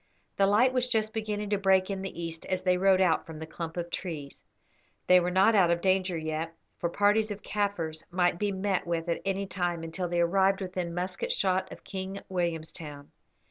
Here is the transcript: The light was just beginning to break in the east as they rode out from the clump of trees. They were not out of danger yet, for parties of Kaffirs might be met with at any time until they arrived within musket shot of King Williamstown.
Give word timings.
The 0.37 0.47
light 0.47 0.73
was 0.73 0.87
just 0.87 1.13
beginning 1.13 1.51
to 1.51 1.59
break 1.59 1.91
in 1.91 2.01
the 2.01 2.23
east 2.23 2.47
as 2.47 2.63
they 2.63 2.75
rode 2.75 3.01
out 3.01 3.27
from 3.27 3.37
the 3.37 3.45
clump 3.45 3.77
of 3.77 3.91
trees. 3.91 4.41
They 5.05 5.19
were 5.19 5.29
not 5.29 5.53
out 5.53 5.69
of 5.69 5.79
danger 5.79 6.17
yet, 6.17 6.55
for 6.79 6.89
parties 6.89 7.29
of 7.29 7.43
Kaffirs 7.43 8.03
might 8.09 8.39
be 8.39 8.51
met 8.51 8.87
with 8.87 9.07
at 9.09 9.21
any 9.25 9.45
time 9.45 9.83
until 9.83 10.07
they 10.09 10.19
arrived 10.21 10.59
within 10.59 10.95
musket 10.95 11.31
shot 11.31 11.71
of 11.71 11.83
King 11.83 12.19
Williamstown. 12.29 13.11